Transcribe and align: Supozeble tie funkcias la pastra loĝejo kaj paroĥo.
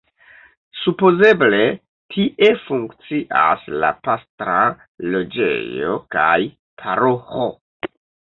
Supozeble 0.83 1.59
tie 2.13 2.47
funkcias 2.69 3.67
la 3.83 3.91
pastra 4.09 4.57
loĝejo 5.17 5.93
kaj 6.17 6.33
paroĥo. 6.85 7.47